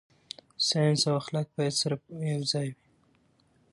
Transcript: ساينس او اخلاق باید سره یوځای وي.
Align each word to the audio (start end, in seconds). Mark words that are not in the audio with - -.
ساينس 0.67 1.01
او 1.09 1.15
اخلاق 1.21 1.47
باید 1.55 1.73
سره 1.81 1.95
یوځای 2.33 2.67
وي. 2.71 2.77